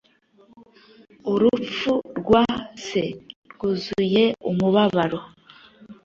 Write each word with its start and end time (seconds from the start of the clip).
Urupfu 1.31 1.93
rwa 2.19 2.43
se 2.85 3.03
rwuzuye 3.53 4.23
umubabaro. 4.49 5.19